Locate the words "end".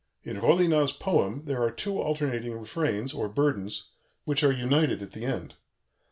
5.25-5.53